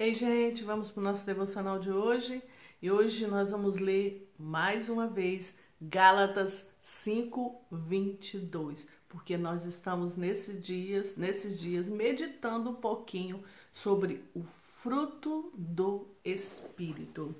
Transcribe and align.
Ei, 0.00 0.14
gente, 0.14 0.64
vamos 0.64 0.90
para 0.90 1.00
o 1.02 1.04
nosso 1.04 1.26
devocional 1.26 1.78
de 1.78 1.90
hoje. 1.90 2.42
E 2.80 2.90
hoje 2.90 3.26
nós 3.26 3.50
vamos 3.50 3.76
ler 3.76 4.32
mais 4.38 4.88
uma 4.88 5.06
vez 5.06 5.54
Gálatas 5.78 6.66
5, 6.80 7.66
22, 7.70 8.88
porque 9.10 9.36
nós 9.36 9.66
estamos 9.66 10.16
nesses 10.16 10.58
dias, 10.64 11.18
nesses 11.18 11.60
dias 11.60 11.86
meditando 11.86 12.70
um 12.70 12.74
pouquinho 12.76 13.44
sobre 13.74 14.24
o 14.34 14.42
fruto 14.42 15.52
do 15.54 16.08
Espírito. 16.24 17.36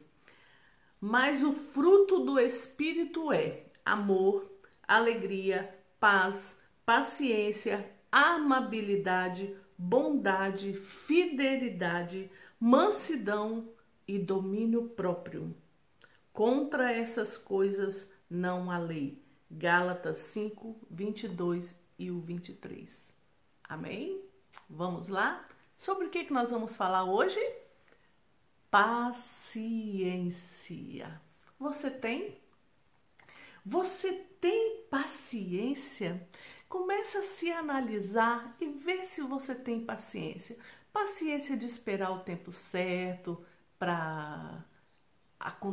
Mas 1.01 1.43
o 1.43 1.55
fruto 1.55 2.27
do 2.27 2.39
Espírito 2.39 3.33
é 3.33 3.63
amor, 3.83 4.45
alegria, 4.87 5.75
paz, 5.99 6.59
paciência, 6.85 7.91
amabilidade, 8.13 9.57
bondade, 9.79 10.75
fidelidade, 10.75 12.31
mansidão 12.61 13.73
e 14.07 14.19
domínio 14.19 14.91
próprio. 14.91 15.57
Contra 16.31 16.93
essas 16.93 17.39
coisas 17.39 18.13
não 18.29 18.71
há 18.71 18.77
lei. 18.77 19.25
Gálatas 19.51 20.19
5, 20.19 20.77
22 20.91 21.75
e 21.99 22.11
o 22.11 22.21
23. 22.21 23.15
Amém? 23.65 24.23
Vamos 24.69 25.09
lá? 25.09 25.49
Sobre 25.75 26.07
o 26.07 26.11
que, 26.11 26.25
que 26.25 26.33
nós 26.33 26.51
vamos 26.51 26.77
falar 26.77 27.05
hoje? 27.05 27.41
Paciência. 28.71 29.61
Você 31.59 31.91
tem? 31.91 32.39
Você 33.65 34.13
tem 34.41 34.85
paciência? 34.91 36.29
Começa 36.69 37.19
a 37.19 37.25
se 37.25 37.51
analisar 37.51 38.57
e 38.61 38.67
ver 38.67 39.05
se 39.05 39.23
você 39.23 39.55
tem 39.55 39.85
paciência. 39.85 40.57
Paciência 40.93 41.57
de 41.57 41.67
esperar 41.67 42.11
o 42.11 42.21
tempo 42.21 42.53
certo 42.53 43.45
para 43.79 44.65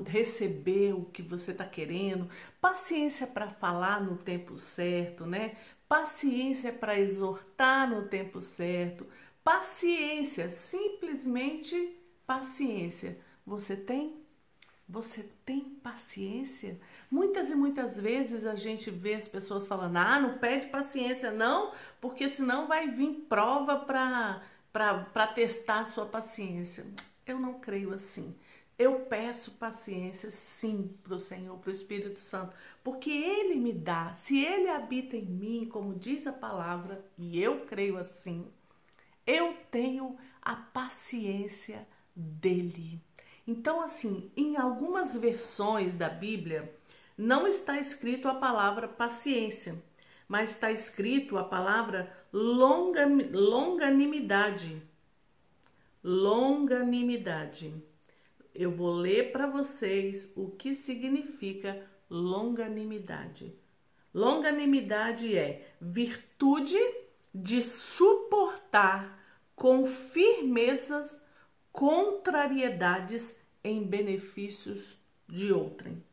receber 0.06 0.94
o 0.94 1.06
que 1.06 1.22
você 1.22 1.52
está 1.52 1.66
querendo, 1.66 2.30
paciência 2.62 3.28
para 3.28 3.50
falar 3.50 4.02
no 4.02 4.16
tempo 4.18 4.58
certo, 4.58 5.26
né? 5.26 5.58
Paciência 5.88 6.72
para 6.72 7.00
exortar 7.00 7.90
no 7.90 8.08
tempo 8.08 8.42
certo, 8.42 9.08
paciência, 9.44 10.50
simplesmente 10.50 11.98
paciência. 12.26 13.18
Você 13.46 13.76
tem? 13.76 14.22
Você 14.90 15.24
tem 15.46 15.62
paciência? 15.62 16.80
Muitas 17.12 17.50
e 17.50 17.56
muitas 17.56 18.00
vezes 18.00 18.46
a 18.46 18.56
gente 18.56 18.90
vê 18.90 19.16
as 19.16 19.28
pessoas 19.28 19.68
falando: 19.68 19.98
ah, 19.98 20.20
não 20.20 20.38
pede 20.38 20.68
paciência, 20.68 21.32
não, 21.32 21.74
porque 22.00 22.30
senão 22.30 22.68
vai 22.68 22.88
vir 22.90 23.26
prova 23.28 23.78
para 23.78 24.42
testar 25.34 25.82
a 25.82 25.86
sua 25.86 26.06
paciência. 26.06 26.86
Eu 27.26 27.40
não 27.40 27.60
creio 27.60 27.94
assim. 27.94 28.36
Eu 28.78 29.00
peço 29.02 29.52
paciência, 29.54 30.30
sim, 30.30 30.96
para 31.04 31.16
o 31.16 31.20
Senhor, 31.20 31.58
para 31.58 31.70
o 31.70 31.74
Espírito 31.74 32.20
Santo, 32.20 32.54
porque 32.84 33.10
Ele 33.10 33.56
me 33.56 33.74
dá. 33.74 34.14
Se 34.16 34.40
Ele 34.40 34.70
habita 34.70 35.18
em 35.18 35.26
mim, 35.26 35.70
como 35.72 35.96
diz 35.96 36.28
a 36.28 36.32
palavra, 36.32 37.04
e 37.18 37.42
eu 37.42 37.66
creio 37.66 37.98
assim, 37.98 38.48
eu 39.26 39.58
tenho 39.72 40.16
a 40.42 40.56
paciência 40.56 41.88
dele. 42.16 43.02
Então, 43.48 43.82
assim, 43.82 44.32
em 44.38 44.58
algumas 44.58 45.16
versões 45.16 45.96
da 45.96 46.10
Bíblia, 46.10 46.74
não 47.18 47.48
está 47.48 47.80
escrito 47.80 48.28
a 48.28 48.36
palavra 48.36 48.88
paciência, 48.88 49.82
mas 50.28 50.52
está 50.52 50.72
escrito 50.72 51.38
a 51.38 51.44
palavra 51.44 52.16
longa, 52.38 53.08
longanimidade. 53.32 54.80
Longanimidade. 56.04 57.74
Eu 58.54 58.72
vou 58.72 58.94
ler 58.94 59.32
para 59.32 59.48
vocês 59.48 60.32
o 60.36 60.52
que 60.52 60.76
significa 60.76 61.84
longanimidade. 62.10 63.54
Longanimidade 64.14 65.36
é 65.38 65.68
virtude 65.82 66.78
de 67.34 67.62
suportar 67.62 69.20
com 69.56 69.86
firmezas 69.86 71.22
contrariedades 71.72 73.36
em 73.64 73.84
benefícios 73.84 74.98
de 75.28 75.52
outrem. 75.52 76.04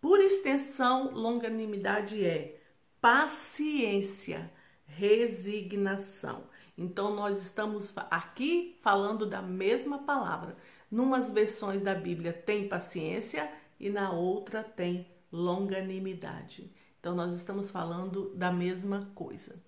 Por 0.00 0.18
extensão, 0.18 1.12
longanimidade 1.12 2.24
é 2.24 2.58
paciência, 3.00 4.50
resignação. 4.96 6.44
Então, 6.76 7.14
nós 7.14 7.40
estamos 7.40 7.92
aqui 8.10 8.78
falando 8.82 9.26
da 9.26 9.42
mesma 9.42 9.98
palavra. 9.98 10.56
Numas 10.90 11.30
versões 11.30 11.82
da 11.82 11.94
Bíblia 11.94 12.32
tem 12.32 12.68
paciência 12.68 13.50
e 13.78 13.90
na 13.90 14.10
outra 14.12 14.62
tem 14.62 15.06
longanimidade. 15.30 16.70
Então, 16.98 17.14
nós 17.14 17.34
estamos 17.34 17.70
falando 17.70 18.34
da 18.34 18.52
mesma 18.52 19.10
coisa. 19.14 19.62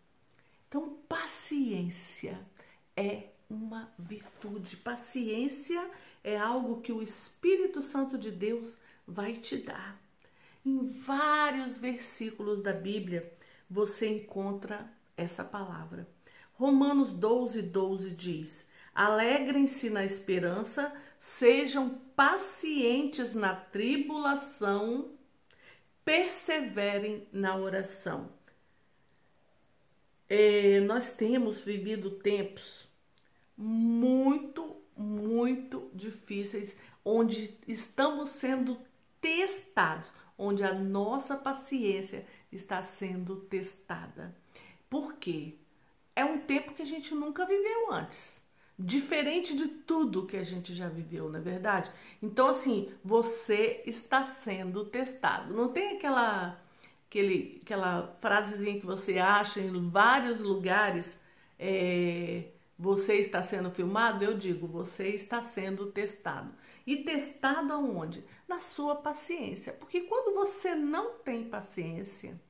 Então, 0.68 0.98
paciência 1.08 2.38
é 2.96 3.28
uma 3.48 3.92
virtude. 3.98 4.76
Paciência 4.76 5.90
é 6.22 6.36
algo 6.36 6.80
que 6.80 6.92
o 6.92 7.02
Espírito 7.02 7.82
Santo 7.82 8.16
de 8.16 8.30
Deus 8.30 8.76
vai 9.06 9.34
te 9.34 9.58
dar. 9.58 10.00
Em 10.64 10.82
vários 10.82 11.76
versículos 11.76 12.62
da 12.62 12.72
Bíblia 12.72 13.30
você 13.68 14.08
encontra 14.08 14.90
essa 15.16 15.44
palavra. 15.44 16.08
Romanos 16.54 17.12
12, 17.12 17.62
12 17.62 18.10
diz: 18.10 18.68
Alegrem-se 18.94 19.90
na 19.90 20.04
esperança, 20.04 20.94
sejam 21.18 21.90
pacientes 22.14 23.34
na 23.34 23.54
tribulação, 23.54 25.12
perseverem 26.04 27.26
na 27.32 27.56
oração. 27.56 28.30
É, 30.28 30.80
nós 30.80 31.14
temos 31.14 31.60
vivido 31.60 32.10
tempos 32.10 32.88
muito, 33.56 34.76
muito 34.96 35.90
difíceis, 35.94 36.76
onde 37.04 37.58
estamos 37.66 38.30
sendo 38.30 38.78
testados, 39.20 40.12
onde 40.36 40.64
a 40.64 40.72
nossa 40.72 41.36
paciência 41.36 42.26
está 42.50 42.82
sendo 42.82 43.36
testada. 43.36 44.34
Por 44.94 45.14
quê? 45.14 45.54
É 46.14 46.24
um 46.24 46.38
tempo 46.38 46.72
que 46.72 46.82
a 46.82 46.86
gente 46.86 47.16
nunca 47.16 47.44
viveu 47.44 47.92
antes. 47.92 48.44
Diferente 48.78 49.56
de 49.56 49.66
tudo 49.66 50.24
que 50.24 50.36
a 50.36 50.44
gente 50.44 50.72
já 50.72 50.88
viveu, 50.88 51.28
na 51.28 51.40
é 51.40 51.42
verdade? 51.42 51.90
Então, 52.22 52.46
assim, 52.46 52.92
você 53.04 53.82
está 53.86 54.24
sendo 54.24 54.84
testado. 54.84 55.52
Não 55.52 55.72
tem 55.72 55.96
aquela, 55.96 56.62
aquele, 57.08 57.60
aquela 57.64 58.16
frasezinha 58.20 58.78
que 58.78 58.86
você 58.86 59.18
acha 59.18 59.58
em 59.58 59.90
vários 59.90 60.38
lugares. 60.38 61.20
É, 61.58 62.44
você 62.78 63.16
está 63.16 63.42
sendo 63.42 63.72
filmado? 63.72 64.22
Eu 64.22 64.38
digo, 64.38 64.68
você 64.68 65.08
está 65.08 65.42
sendo 65.42 65.86
testado. 65.86 66.54
E 66.86 66.98
testado 66.98 67.72
aonde? 67.72 68.22
Na 68.46 68.60
sua 68.60 68.94
paciência. 68.94 69.72
Porque 69.72 70.02
quando 70.02 70.36
você 70.36 70.72
não 70.76 71.14
tem 71.14 71.42
paciência, 71.42 72.40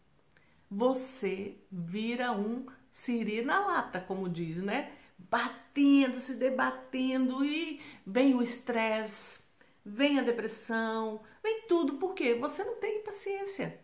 você 0.75 1.57
vira 1.71 2.33
um 2.33 2.67
siri 2.91 3.43
na 3.45 3.65
lata, 3.65 4.01
como 4.01 4.29
diz, 4.29 4.57
né? 4.57 4.93
Batendo, 5.17 6.19
se 6.19 6.35
debatendo 6.35 7.45
e 7.45 7.81
vem 8.05 8.35
o 8.35 8.43
estresse, 8.43 9.41
vem 9.85 10.19
a 10.19 10.23
depressão, 10.23 11.23
vem 11.43 11.63
tudo. 11.69 11.95
Por 11.95 12.13
quê? 12.13 12.35
Você 12.35 12.65
não 12.65 12.75
tem 12.77 13.03
paciência. 13.03 13.81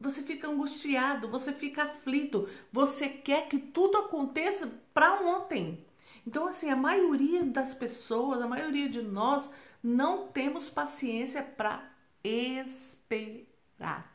Você 0.00 0.22
fica 0.22 0.48
angustiado, 0.48 1.28
você 1.28 1.52
fica 1.52 1.82
aflito, 1.82 2.48
você 2.70 3.08
quer 3.08 3.48
que 3.48 3.58
tudo 3.58 3.98
aconteça 3.98 4.70
para 4.92 5.20
ontem. 5.20 5.84
Então, 6.24 6.46
assim, 6.46 6.70
a 6.70 6.76
maioria 6.76 7.42
das 7.42 7.74
pessoas, 7.74 8.40
a 8.40 8.46
maioria 8.46 8.88
de 8.88 9.02
nós, 9.02 9.50
não 9.82 10.28
temos 10.28 10.70
paciência 10.70 11.42
para 11.42 11.90
esperar. 12.22 14.13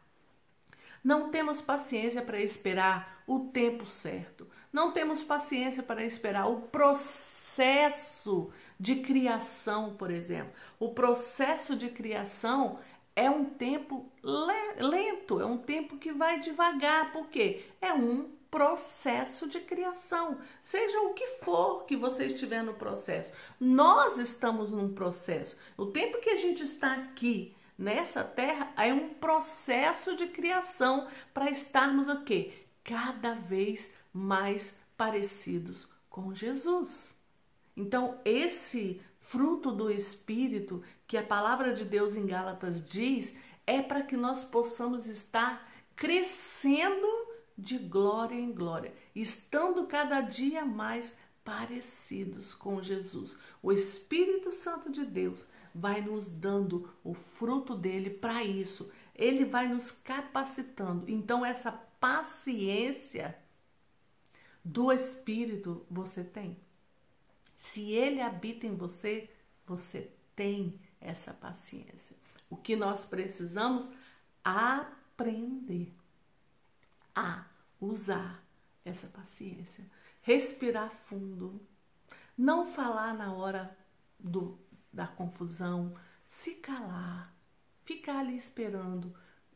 Não 1.04 1.30
temos 1.30 1.62
paciência 1.62 2.22
para 2.22 2.42
esperar 2.42 3.24
o 3.26 3.40
tempo 3.52 3.88
certo. 3.88 4.48
Não 4.72 4.92
temos 4.92 5.24
paciência 5.24 5.82
para 5.82 6.04
esperar 6.04 6.48
o 6.48 6.62
processo 6.62 8.52
de 8.80 8.98
criação, 8.98 9.96
por 9.96 10.12
exemplo. 10.12 10.52
O 10.80 10.90
processo 10.90 11.76
de 11.76 11.90
criação 11.90 12.80
é 13.16 13.30
um 13.30 13.46
tempo 13.46 14.10
lento, 14.24 15.42
é 15.42 15.46
um 15.46 15.58
tempo 15.58 15.98
que 15.98 16.12
vai 16.12 16.40
devagar, 16.40 17.12
porque 17.12 17.66
é 17.82 17.94
um 17.94 18.30
processo 18.50 19.48
de 19.48 19.60
criação, 19.60 20.40
seja 20.64 21.00
o 21.02 21.14
que 21.14 21.28
for 21.44 21.86
que 21.86 21.96
você 21.96 22.26
estiver 22.26 22.64
no 22.64 22.74
processo. 22.74 23.32
Nós 23.60 24.18
estamos 24.18 24.72
num 24.72 24.94
processo. 24.94 25.56
O 25.78 25.88
tempo 25.88 26.20
que 26.20 26.32
a 26.32 26.36
gente 26.36 26.64
está 26.64 26.94
aqui 26.94 27.56
nessa 27.80 28.26
terra 28.26 28.74
é 28.76 28.94
um 28.94 29.14
processo 29.14 30.14
de 30.18 30.28
criação 30.28 31.08
para 31.34 31.50
estarmos 31.50 32.10
o 32.10 32.24
quê? 32.26 32.54
Cada 32.84 33.34
vez 33.34 33.96
mais 34.14 34.78
parecidos 34.98 35.88
com 36.10 36.36
Jesus. 36.36 37.16
Então, 37.78 38.20
esse 38.26 39.02
fruto 39.22 39.72
do 39.72 39.90
Espírito, 39.90 40.84
que 41.08 41.18
a 41.18 41.24
palavra 41.24 41.74
de 41.74 41.86
Deus 41.86 42.18
em 42.18 42.26
Gálatas 42.26 42.84
diz, 42.84 43.38
é 43.66 43.82
para 43.82 44.02
que 44.02 44.18
nós 44.18 44.44
possamos 44.44 45.08
estar 45.08 45.72
crescendo 45.96 47.08
de 47.58 47.78
glória 47.78 48.36
em 48.36 48.52
glória, 48.52 48.94
estando 49.16 49.88
cada 49.88 50.20
dia 50.20 50.66
mais 50.66 51.16
parecidos 51.44 52.54
com 52.54 52.82
Jesus. 52.82 53.38
O 53.62 53.72
Espírito 53.72 54.52
Santo 54.52 54.92
de 54.92 55.06
Deus 55.06 55.48
vai 55.74 56.02
nos 56.02 56.30
dando 56.30 56.94
o 57.04 57.14
fruto 57.14 57.76
dele 57.76 58.10
para 58.10 58.44
isso. 58.44 58.92
Ele 59.16 59.46
vai 59.46 59.68
nos 59.68 59.92
capacitando. 59.92 61.10
Então, 61.10 61.46
essa 61.46 61.72
paciência 61.72 63.38
do 64.64 64.92
Espírito 64.92 65.86
você 65.90 66.24
tem. 66.24 66.58
Se 67.58 67.92
ele 67.92 68.22
habita 68.22 68.66
em 68.66 68.76
você, 68.76 69.30
você 69.66 70.12
tem 70.36 70.80
essa 71.02 71.34
paciência. 71.34 72.16
O 72.50 72.58
que 72.58 72.76
nós 72.76 73.06
precisamos 73.06 73.90
aprender 74.44 75.94
a 77.14 77.46
usar 77.80 78.44
essa 78.84 79.08
paciência, 79.08 79.86
respirar 80.22 80.92
fundo, 80.92 81.62
não 82.38 82.66
falar 82.66 83.14
na 83.14 83.34
hora 83.34 83.78
do, 84.20 84.58
da 84.92 85.08
confusão, 85.08 85.94
se 86.28 86.56
calar, 86.56 87.34
ficar 87.84 88.20
ali 88.20 88.38
esperando 88.38 89.14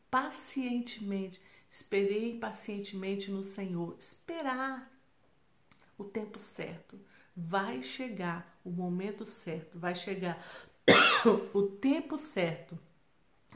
pacientemente. 0.10 1.42
Esperei 1.70 2.38
pacientemente 2.38 3.32
no 3.32 3.44
Senhor, 3.44 3.96
esperar 3.98 4.92
o 5.98 6.04
tempo 6.04 6.38
certo. 6.38 7.00
Vai 7.36 7.82
chegar 7.82 8.60
o 8.64 8.70
momento 8.70 9.26
certo, 9.26 9.80
vai 9.80 9.96
chegar 9.96 10.38
o 11.54 11.64
tempo 11.64 12.18
certo 12.20 12.78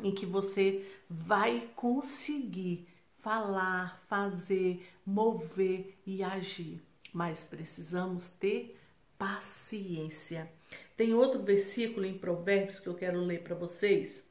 em 0.02 0.12
que 0.12 0.26
você 0.26 0.90
vai 1.10 1.70
conseguir 1.76 2.88
falar, 3.20 4.02
fazer, 4.08 4.88
mover 5.06 5.98
e 6.06 6.24
agir. 6.24 6.82
Mas 7.18 7.44
precisamos 7.44 8.30
ter 8.30 8.80
paciência. 9.18 10.52
Tem 10.96 11.16
outro 11.16 11.42
versículo 11.42 12.06
em 12.06 12.16
Provérbios 12.16 12.80
que 12.80 12.86
eu 12.86 12.94
quero 12.94 13.20
ler 13.22 13.42
para 13.42 13.56
vocês. 13.56 14.24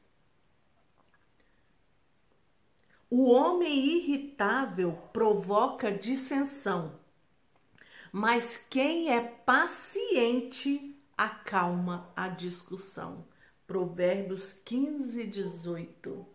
O 3.09 3.29
homem 3.29 3.97
irritável 3.97 4.93
provoca 5.11 5.91
dissensão, 5.91 6.97
mas 8.09 8.55
quem 8.69 9.13
é 9.13 9.19
paciente 9.21 10.97
acalma 11.17 12.09
a 12.15 12.29
discussão. 12.29 13.27
Provérbios 13.67 14.53
15, 14.63 15.27
18. 15.27 16.25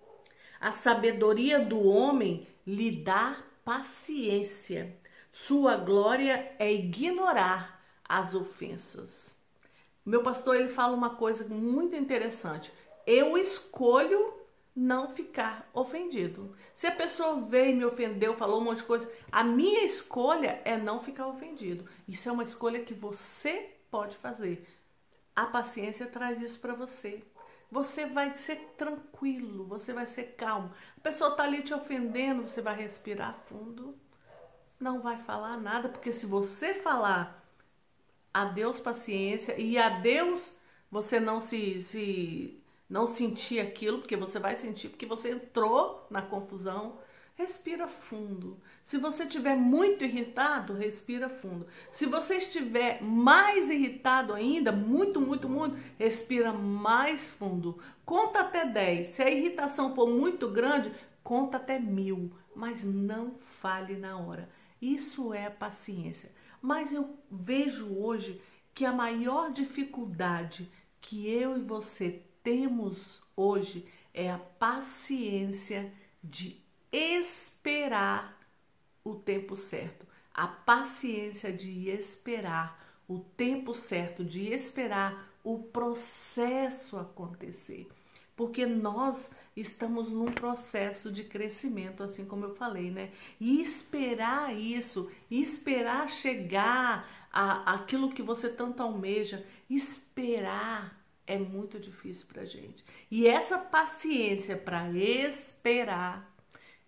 A 0.61 0.71
sabedoria 0.71 1.65
do 1.65 1.83
homem 1.83 2.47
lhe 2.67 3.03
dá 3.03 3.43
paciência. 3.65 5.01
Sua 5.33 5.77
glória 5.77 6.55
é 6.59 6.71
ignorar 6.71 7.83
as 8.07 8.35
ofensas. 8.35 9.35
Meu 10.05 10.23
pastor 10.23 10.57
ele 10.57 10.69
fala 10.69 10.95
uma 10.95 11.17
coisa 11.17 11.49
muito 11.49 11.97
interessante. 11.97 12.71
Eu 13.07 13.39
escolho 13.39 14.35
não 14.77 15.09
ficar 15.09 15.69
ofendido. 15.73 16.55
Se 16.75 16.87
a 16.87 16.93
pessoa 16.93 17.41
veio 17.41 17.71
e 17.71 17.75
me 17.75 17.85
ofendeu, 17.85 18.37
falou 18.37 18.61
um 18.61 18.65
monte 18.65 18.79
de 18.79 18.85
coisa, 18.85 19.11
a 19.31 19.43
minha 19.43 19.85
escolha 19.85 20.61
é 20.67 20.77
não 20.77 21.03
ficar 21.03 21.27
ofendido. 21.27 21.89
Isso 22.07 22.29
é 22.29 22.33
uma 22.33 22.43
escolha 22.43 22.85
que 22.85 22.93
você 22.93 23.71
pode 23.91 24.19
fazer. 24.19 24.69
A 25.35 25.47
paciência 25.47 26.07
traz 26.07 26.43
isso 26.43 26.59
para 26.61 26.75
você. 26.75 27.23
Você 27.71 28.05
vai 28.05 28.37
ser 28.37 28.57
tranquilo, 28.77 29.65
você 29.65 29.95
vai 29.95 30.07
ser 30.07 30.35
calmo. 30.37 30.71
A 30.95 31.01
pessoa 31.01 31.31
está 31.31 31.45
ali 31.45 31.63
te 31.63 31.73
ofendendo, 31.73 32.43
você 32.43 32.61
vai 32.61 32.77
respirar 32.77 33.35
fundo, 33.47 33.95
não 34.83 35.01
vai 35.01 35.19
falar 35.19 35.57
nada, 35.57 35.89
porque 35.89 36.13
se 36.13 36.27
você 36.27 36.75
falar 36.75 37.43
adeus 38.35 38.81
paciência 38.81 39.59
e 39.61 39.79
adeus 39.79 40.55
você 40.91 41.19
não 41.21 41.41
se, 41.41 41.81
se 41.81 42.63
não 42.89 43.07
sentir 43.07 43.61
aquilo, 43.61 44.01
porque 44.01 44.17
você 44.17 44.39
vai 44.39 44.57
sentir, 44.57 44.91
porque 44.91 45.07
você 45.07 45.31
entrou 45.31 46.07
na 46.11 46.21
confusão, 46.21 46.99
respira 47.35 47.89
fundo. 47.89 48.61
Se 48.85 48.99
você 48.99 49.23
estiver 49.23 49.57
muito 49.57 50.05
irritado, 50.05 50.75
respira 50.75 51.31
fundo. 51.31 51.67
Se 51.91 52.05
você 52.05 52.37
estiver 52.37 53.03
mais 53.03 53.71
irritado 53.71 54.35
ainda, 54.35 54.71
muito, 54.71 55.21
muito, 55.21 55.49
muito, 55.49 55.79
respira 55.99 56.53
mais 56.53 57.31
fundo. 57.31 57.79
Conta 58.05 58.41
até 58.41 58.67
10. 58.67 59.07
Se 59.09 59.23
a 59.23 59.31
irritação 59.31 59.95
for 59.95 60.09
muito 60.09 60.49
grande, 60.49 60.93
conta 61.25 61.57
até 61.57 61.79
mil. 61.79 62.33
Mas 62.55 62.85
não 62.85 63.37
fale 63.39 63.97
na 63.97 64.19
hora. 64.19 64.49
Isso 64.83 65.33
é 65.33 65.49
paciência. 65.49 66.33
Mas 66.61 66.93
eu 66.93 67.17
vejo 67.31 67.97
hoje 67.97 68.43
que 68.75 68.85
a 68.85 68.93
maior 68.93 69.53
dificuldade 69.53 70.69
que 71.01 71.29
eu 71.29 71.57
e 71.57 71.63
você 71.63 72.21
temos 72.43 73.23
hoje 73.37 73.87
é 74.13 74.29
a 74.29 74.39
paciência 74.39 75.93
de 76.23 76.61
esperar 76.91 78.39
o 79.05 79.15
tempo 79.15 79.57
certo, 79.57 80.05
a 80.35 80.49
paciência 80.49 81.53
de 81.53 81.89
esperar 81.89 83.01
o 83.09 83.21
tempo 83.21 83.75
certo, 83.75 84.25
de 84.25 84.53
esperar 84.53 85.33
o 85.45 85.59
processo 85.59 86.97
acontecer. 86.99 87.89
Porque 88.37 88.65
nós 88.67 89.31
estamos 89.57 90.09
num 90.09 90.33
processo 90.33 91.13
de 91.13 91.25
crescimento, 91.25 92.03
assim 92.03 92.25
como 92.25 92.47
eu 92.47 92.55
falei, 92.55 92.91
né? 92.91 93.11
E 93.39 93.61
esperar 93.61 94.57
isso, 94.57 95.11
esperar 95.31 96.09
chegar 96.09 97.29
a, 97.33 97.75
aquilo 97.75 98.13
que 98.13 98.23
você 98.23 98.49
tanto 98.49 98.83
almeja, 98.83 99.47
esperar 99.69 101.01
é 101.27 101.39
muito 101.39 101.79
difícil 101.79 102.27
para 102.27 102.45
gente. 102.45 102.85
E 103.11 103.27
essa 103.27 103.59
paciência 103.59 104.57
para 104.57 104.91
esperar 104.91 106.33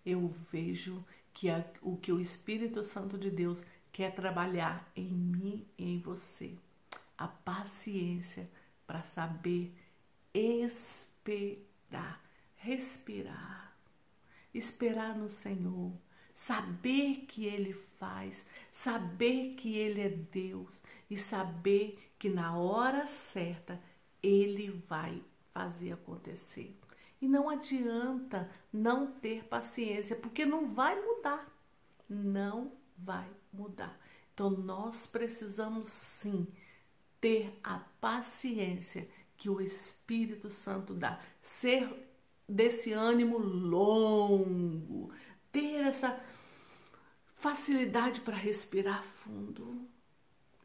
eu 0.05 0.33
vejo 0.51 1.03
que 1.33 1.47
o 1.81 1.97
que 1.97 2.11
o 2.11 2.21
Espírito 2.21 2.83
Santo 2.83 3.17
de 3.17 3.31
Deus 3.31 3.65
quer 3.91 4.13
trabalhar 4.13 4.89
em 4.95 5.07
mim 5.07 5.65
e 5.77 5.93
em 5.93 5.99
você. 5.99 6.53
A 7.17 7.27
paciência 7.27 8.49
para 8.85 9.03
saber 9.03 9.73
esperar, 10.33 11.09
respirar, 12.55 13.75
esperar 14.53 15.15
no 15.15 15.29
Senhor, 15.29 15.93
saber 16.33 17.25
que 17.27 17.45
Ele 17.45 17.73
faz, 17.99 18.45
saber 18.71 19.55
que 19.55 19.77
Ele 19.77 20.01
é 20.01 20.09
Deus 20.09 20.83
e 21.09 21.15
saber 21.17 22.11
que 22.17 22.29
na 22.29 22.57
hora 22.57 23.05
certa 23.05 23.79
Ele 24.21 24.69
vai 24.87 25.23
fazer 25.53 25.93
acontecer. 25.93 26.75
E 27.21 27.27
não 27.27 27.49
adianta 27.49 28.51
não 28.71 29.07
ter 29.07 29.45
paciência, 29.45 30.15
porque 30.15 30.45
não 30.45 30.73
vai 30.73 30.99
mudar. 30.99 31.49
Não 32.09 32.71
vai 32.97 33.27
mudar. 33.51 33.97
Então 34.33 34.49
nós 34.49 35.07
precisamos 35.07 35.87
sim 35.87 36.47
ter 37.21 37.57
a 37.63 37.79
paciência 37.99 39.07
que 39.37 39.49
o 39.49 39.61
Espírito 39.61 40.49
Santo 40.49 40.93
dá, 40.93 41.19
ser 41.41 41.89
desse 42.47 42.93
ânimo 42.93 43.37
longo, 43.37 45.11
ter 45.51 45.85
essa 45.85 46.19
facilidade 47.33 48.21
para 48.21 48.35
respirar 48.35 49.03
fundo 49.03 49.87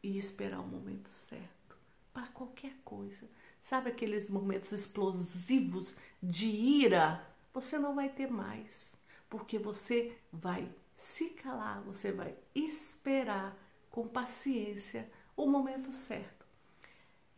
e 0.01 0.17
esperar 0.17 0.61
o 0.61 0.67
momento 0.67 1.09
certo 1.09 1.77
para 2.13 2.27
qualquer 2.27 2.73
coisa. 2.83 3.29
Sabe 3.59 3.89
aqueles 3.89 4.29
momentos 4.29 4.71
explosivos 4.71 5.95
de 6.21 6.47
ira? 6.47 7.25
Você 7.53 7.77
não 7.77 7.95
vai 7.95 8.09
ter 8.09 8.29
mais, 8.29 8.97
porque 9.29 9.59
você 9.59 10.17
vai 10.31 10.67
se 10.95 11.29
calar, 11.29 11.81
você 11.81 12.11
vai 12.11 12.35
esperar 12.55 13.55
com 13.89 14.07
paciência 14.07 15.09
o 15.35 15.45
momento 15.47 15.91
certo. 15.91 16.40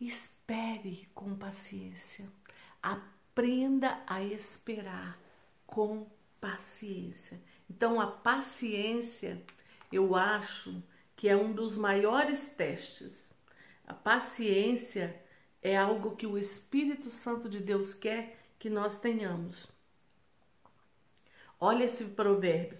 Espere 0.06 1.08
com 1.14 1.34
paciência. 1.34 2.26
Aprenda 2.82 4.02
a 4.06 4.22
esperar 4.22 5.18
com 5.66 6.06
paciência. 6.38 7.40
Então, 7.70 7.98
a 7.98 8.06
paciência, 8.06 9.42
eu 9.90 10.14
acho 10.14 10.82
que 11.16 11.26
é 11.26 11.34
um 11.34 11.54
dos 11.54 11.74
maiores 11.74 12.48
testes. 12.48 13.32
A 13.86 13.94
paciência 13.94 15.18
é 15.62 15.74
algo 15.74 16.14
que 16.16 16.26
o 16.26 16.36
Espírito 16.36 17.08
Santo 17.08 17.48
de 17.48 17.60
Deus 17.60 17.94
quer 17.94 18.38
que 18.58 18.68
nós 18.68 19.00
tenhamos. 19.00 19.72
Olha 21.58 21.84
esse 21.84 22.04
provérbio. 22.04 22.76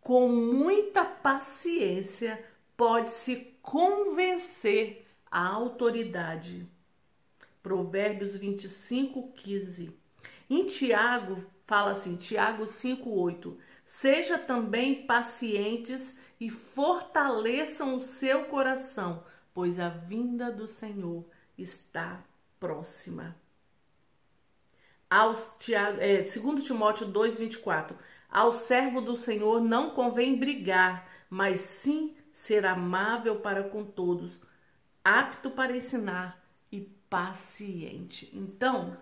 Com 0.00 0.28
muita 0.28 1.04
paciência 1.04 2.40
pode-se 2.76 3.56
convencer 3.60 4.99
a 5.30 5.46
autoridade. 5.46 6.66
Provérbios 7.62 8.36
25, 8.36 9.32
15. 9.32 9.96
Em 10.48 10.66
Tiago, 10.66 11.44
fala 11.66 11.92
assim, 11.92 12.16
Tiago 12.16 12.66
5, 12.66 13.08
8. 13.08 13.58
Seja 13.84 14.38
também 14.38 15.06
pacientes 15.06 16.16
e 16.40 16.48
fortaleçam 16.48 17.96
o 17.96 18.02
seu 18.02 18.46
coração, 18.46 19.24
pois 19.52 19.78
a 19.78 19.88
vinda 19.88 20.50
do 20.50 20.66
Senhor 20.66 21.24
está 21.56 22.24
próxima. 22.58 23.36
Aos, 25.08 25.54
Tiago, 25.58 25.98
é, 26.00 26.22
2 26.22 26.64
Timóteo 26.64 27.06
2, 27.06 27.38
24. 27.38 27.96
Ao 28.30 28.52
servo 28.52 29.00
do 29.00 29.16
Senhor 29.16 29.60
não 29.60 29.90
convém 29.90 30.38
brigar, 30.38 31.08
mas 31.28 31.60
sim 31.60 32.16
ser 32.30 32.64
amável 32.64 33.40
para 33.40 33.64
com 33.64 33.84
todos, 33.84 34.40
apto 35.04 35.50
para 35.50 35.76
ensinar 35.76 36.40
e 36.70 36.80
paciente. 37.08 38.30
Então, 38.32 38.96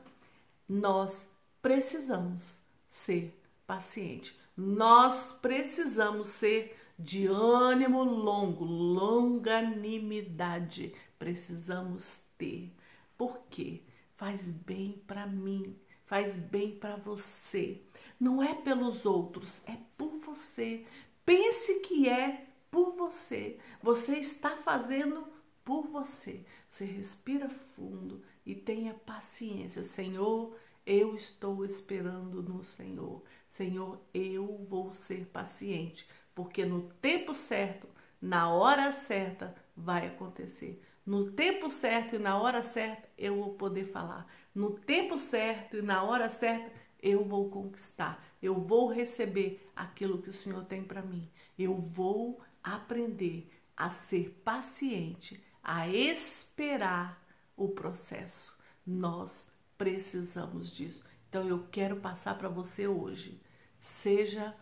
nós 0.69 1.31
precisamos 1.61 2.59
ser 2.89 3.39
paciente. 3.67 4.39
Nós 4.57 5.37
precisamos 5.41 6.29
ser 6.29 6.79
de 6.99 7.27
ânimo 7.27 8.03
longo, 8.03 8.65
longanimidade. 8.65 10.95
Precisamos 11.19 12.23
ter. 12.37 12.73
Por 13.17 13.39
quê? 13.51 13.83
Faz 14.17 14.47
bem 14.49 15.01
para 15.07 15.27
mim, 15.27 15.77
faz 16.05 16.35
bem 16.35 16.77
para 16.77 16.97
você. 16.97 17.81
Não 18.19 18.43
é 18.43 18.53
pelos 18.53 19.07
outros, 19.07 19.61
é 19.65 19.77
por 19.97 20.19
você. 20.19 20.85
Pense 21.25 21.79
que 21.81 22.09
é 22.09 22.49
por 22.71 22.95
você. 22.97 23.59
Você 23.83 24.19
está 24.19 24.57
fazendo 24.57 25.27
por 25.69 25.87
você. 25.87 26.47
Você 26.67 26.87
respira 26.87 27.47
fundo 27.51 28.23
e 28.47 28.55
tenha 28.55 28.95
paciência. 28.95 29.85
Senhor, 29.85 30.57
eu 30.87 31.15
estou 31.15 31.63
esperando 31.63 32.43
no 32.43 32.65
Senhor. 32.65 33.23
Senhor, 33.51 34.01
eu 34.15 34.65
vou 34.67 34.91
ser 34.91 35.27
paciente, 35.27 36.09
porque 36.35 36.65
no 36.65 36.89
tempo 37.03 37.35
certo, 37.35 37.87
na 38.19 38.51
hora 38.51 38.91
certa, 38.93 39.55
vai 39.77 40.07
acontecer. 40.07 40.83
No 41.05 41.33
tempo 41.33 41.69
certo 41.69 42.17
e 42.17 42.19
na 42.19 42.41
hora 42.41 42.63
certa, 42.63 43.07
eu 43.19 43.37
vou 43.37 43.53
poder 43.53 43.93
falar. 43.93 44.27
No 44.55 44.71
tempo 44.71 45.19
certo 45.19 45.77
e 45.77 45.83
na 45.83 46.03
hora 46.03 46.31
certa, 46.31 46.73
eu 47.03 47.27
vou 47.27 47.51
conquistar. 47.51 48.25
Eu 48.41 48.55
vou 48.55 48.89
receber 48.89 49.71
aquilo 49.77 50.23
que 50.23 50.31
o 50.31 50.33
Senhor 50.33 50.65
tem 50.65 50.83
para 50.83 51.03
mim. 51.03 51.31
Eu 51.59 51.75
vou 51.75 52.41
aprender 52.63 53.51
a 53.77 53.91
ser 53.91 54.31
paciente, 54.43 55.47
a 55.63 55.89
esperar 55.89 57.23
o 57.57 57.69
processo. 57.69 58.57
Nós 58.87 59.47
precisamos 59.77 60.71
disso. 60.71 61.03
Então 61.29 61.47
eu 61.47 61.67
quero 61.71 61.97
passar 61.97 62.37
para 62.39 62.49
você 62.49 62.87
hoje. 62.87 63.41
Seja 63.79 64.55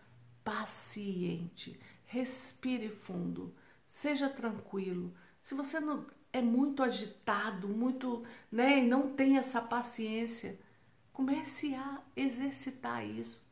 paciente, 0.45 1.81
respire 2.05 2.88
fundo, 2.88 3.55
seja 3.88 4.29
tranquilo. 4.29 5.15
Se 5.41 5.55
você 5.55 5.81
não 5.81 6.07
é 6.33 6.43
muito 6.43 6.83
agitado, 6.83 7.69
muito, 7.69 8.25
né, 8.53 8.81
e 8.81 8.87
não 8.87 9.15
tem 9.15 9.38
essa 9.38 9.61
paciência, 9.61 10.59
comece 11.12 11.75
a 11.75 12.03
exercitar 12.15 13.07
isso. 13.07 13.45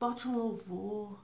Bote 0.00 0.26
um 0.26 0.36
louvor, 0.36 1.20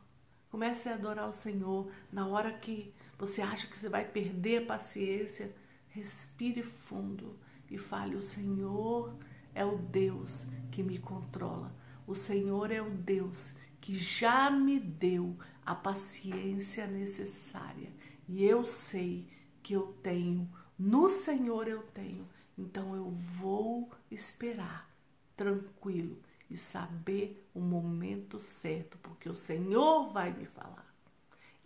Comece 0.50 0.88
a 0.88 0.94
adorar 0.94 1.28
o 1.28 1.32
Senhor 1.32 1.90
na 2.10 2.26
hora 2.26 2.52
que 2.52 2.94
você 3.18 3.42
acha 3.42 3.66
que 3.66 3.76
você 3.76 3.88
vai 3.88 4.04
perder 4.04 4.62
a 4.62 4.66
paciência. 4.66 5.54
Respire 5.88 6.62
fundo 6.62 7.36
e 7.68 7.76
fale: 7.76 8.14
O 8.14 8.22
Senhor 8.22 9.16
é 9.54 9.64
o 9.64 9.76
Deus 9.76 10.46
que 10.70 10.82
me 10.82 10.98
controla. 10.98 11.74
O 12.06 12.14
Senhor 12.14 12.70
é 12.70 12.80
o 12.80 12.90
Deus 12.90 13.52
que 13.80 13.98
já 13.98 14.50
me 14.50 14.78
deu 14.78 15.36
a 15.66 15.74
paciência 15.74 16.86
necessária. 16.86 17.92
E 18.28 18.44
eu 18.44 18.64
sei 18.64 19.26
que 19.62 19.74
eu 19.74 19.94
tenho, 20.02 20.48
no 20.78 21.08
Senhor 21.08 21.66
eu 21.66 21.82
tenho. 21.88 22.26
Então 22.56 22.94
eu 22.94 23.10
vou 23.10 23.90
esperar 24.10 24.90
tranquilo 25.36 26.18
e 26.50 26.56
saber 26.56 27.46
o 27.54 27.60
momento 27.60 28.40
certo, 28.40 28.98
porque 28.98 29.28
o 29.28 29.34
Senhor 29.34 30.08
vai 30.08 30.32
me 30.32 30.46
falar. 30.46 30.87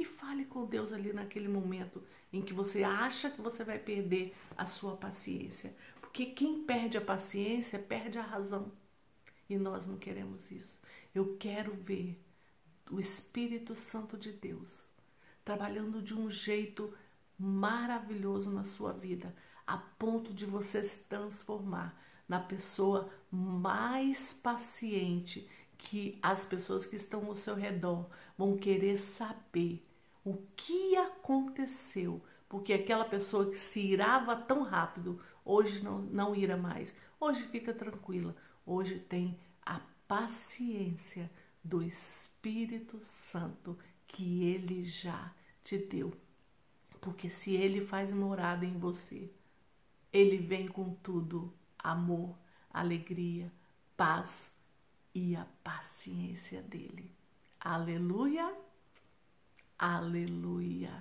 E 0.02 0.04
fale 0.04 0.44
com 0.47 0.66
Deus 0.66 0.92
ali 0.92 1.12
naquele 1.12 1.47
momento 1.47 2.02
em 2.32 2.42
que 2.42 2.52
você 2.52 2.82
acha 2.82 3.30
que 3.30 3.40
você 3.40 3.62
vai 3.62 3.78
perder 3.78 4.35
a 4.56 4.66
sua 4.66 4.97
paciência. 4.97 5.73
Porque 6.00 6.26
quem 6.26 6.64
perde 6.64 6.99
a 6.99 7.00
paciência 7.00 7.78
perde 7.78 8.18
a 8.18 8.23
razão. 8.23 8.73
E 9.49 9.56
nós 9.56 9.87
não 9.87 9.97
queremos 9.97 10.50
isso. 10.50 10.76
Eu 11.14 11.37
quero 11.38 11.73
ver 11.73 12.21
o 12.90 12.99
Espírito 12.99 13.76
Santo 13.76 14.18
de 14.18 14.32
Deus 14.32 14.82
trabalhando 15.44 16.02
de 16.02 16.14
um 16.14 16.28
jeito 16.28 16.92
maravilhoso 17.38 18.50
na 18.50 18.64
sua 18.64 18.92
vida, 18.92 19.32
a 19.64 19.78
ponto 19.78 20.35
de 20.35 20.47
você 20.47 20.82
se 20.82 20.99
transformar 21.04 21.97
na 22.28 22.40
pessoa 22.40 23.09
mais 23.30 24.32
paciente 24.32 25.49
que 25.78 26.18
as 26.21 26.44
pessoas 26.44 26.87
que 26.87 26.97
estão 26.97 27.26
ao 27.26 27.37
seu 27.37 27.54
redor 27.54 28.11
vão 28.37 28.56
querer 28.56 28.99
saber 28.99 29.87
o 30.25 30.37
que 30.57 30.97
aconteceu, 30.97 32.23
porque 32.49 32.73
aquela 32.73 33.05
pessoa 33.05 33.50
que 33.50 33.57
se 33.57 33.81
irava 33.81 34.37
tão 34.37 34.62
rápido, 34.62 35.21
hoje 35.45 35.83
não, 35.83 35.99
não 35.99 36.35
ira 36.35 36.57
mais. 36.57 36.97
Hoje 37.19 37.43
fica 37.45 37.73
tranquila, 37.73 38.37
hoje 38.64 38.99
tem 38.99 39.38
a 39.64 39.81
paciência 40.07 41.31
do 41.62 41.83
Espírito 41.83 42.99
Santo 43.00 43.79
que 44.07 44.45
ele 44.45 44.85
já 44.85 45.33
te 45.64 45.79
deu. 45.79 46.12
Porque 47.00 47.29
se 47.29 47.55
ele 47.55 47.85
faz 47.85 48.12
morada 48.12 48.64
em 48.64 48.79
você, 48.79 49.31
ele 50.12 50.37
vem 50.38 50.69
com 50.69 50.95
tudo 50.95 51.52
amor, 51.79 52.37
alegria, 52.73 53.50
paz 53.97 54.52
e 55.14 55.35
a 55.35 55.47
paciência 55.64 56.62
dele. 56.62 57.11
Aleluia, 57.59 58.55
aleluia. 59.91 60.95